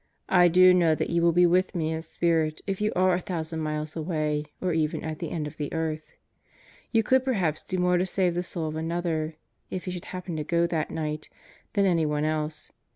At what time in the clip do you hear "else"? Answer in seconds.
12.25-12.71